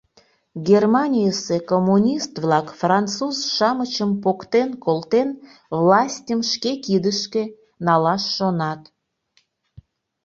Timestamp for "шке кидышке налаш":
6.51-8.23